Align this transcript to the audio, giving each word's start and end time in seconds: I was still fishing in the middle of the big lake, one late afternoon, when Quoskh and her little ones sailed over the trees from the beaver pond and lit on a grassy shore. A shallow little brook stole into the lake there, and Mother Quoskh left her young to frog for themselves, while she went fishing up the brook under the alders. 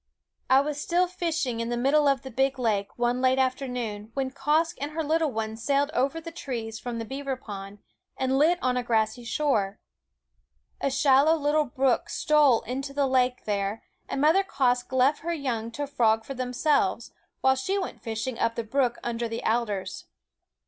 I 0.49 0.61
was 0.61 0.81
still 0.81 1.05
fishing 1.05 1.59
in 1.59 1.69
the 1.69 1.77
middle 1.77 2.07
of 2.07 2.23
the 2.23 2.31
big 2.31 2.57
lake, 2.57 2.97
one 2.97 3.21
late 3.21 3.37
afternoon, 3.37 4.09
when 4.15 4.31
Quoskh 4.31 4.75
and 4.81 4.93
her 4.93 5.03
little 5.03 5.31
ones 5.31 5.63
sailed 5.63 5.91
over 5.91 6.19
the 6.19 6.31
trees 6.31 6.79
from 6.79 6.97
the 6.97 7.05
beaver 7.05 7.35
pond 7.35 7.77
and 8.17 8.39
lit 8.39 8.57
on 8.63 8.77
a 8.77 8.81
grassy 8.81 9.23
shore. 9.23 9.79
A 10.81 10.89
shallow 10.89 11.35
little 11.35 11.65
brook 11.65 12.09
stole 12.09 12.61
into 12.61 12.93
the 12.93 13.05
lake 13.05 13.45
there, 13.45 13.83
and 14.09 14.19
Mother 14.19 14.43
Quoskh 14.43 14.91
left 14.91 15.19
her 15.19 15.33
young 15.33 15.69
to 15.73 15.85
frog 15.85 16.25
for 16.25 16.33
themselves, 16.33 17.11
while 17.41 17.53
she 17.53 17.77
went 17.77 18.01
fishing 18.01 18.39
up 18.39 18.55
the 18.55 18.63
brook 18.63 18.97
under 19.03 19.27
the 19.27 19.43
alders. 19.43 20.05